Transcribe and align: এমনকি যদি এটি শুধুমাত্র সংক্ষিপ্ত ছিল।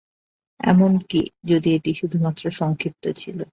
এমনকি 0.59 1.19
যদি 1.43 1.69
এটি 1.73 1.91
শুধুমাত্র 1.93 2.43
সংক্ষিপ্ত 2.51 3.03
ছিল। 3.15 3.37